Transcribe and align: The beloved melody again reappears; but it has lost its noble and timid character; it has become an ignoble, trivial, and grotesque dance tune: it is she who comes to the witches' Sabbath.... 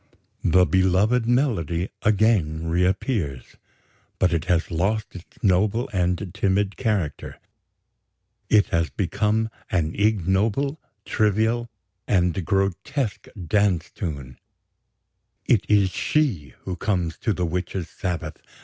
The 0.43 0.65
beloved 0.65 1.27
melody 1.27 1.89
again 2.01 2.65
reappears; 2.65 3.57
but 4.17 4.33
it 4.33 4.45
has 4.45 4.71
lost 4.71 5.13
its 5.15 5.37
noble 5.43 5.89
and 5.93 6.33
timid 6.33 6.75
character; 6.75 7.37
it 8.49 8.69
has 8.69 8.89
become 8.89 9.51
an 9.69 9.93
ignoble, 9.93 10.79
trivial, 11.05 11.69
and 12.07 12.43
grotesque 12.43 13.27
dance 13.47 13.91
tune: 13.91 14.39
it 15.45 15.69
is 15.69 15.91
she 15.91 16.55
who 16.61 16.75
comes 16.75 17.19
to 17.19 17.31
the 17.31 17.45
witches' 17.45 17.87
Sabbath.... 17.87 18.37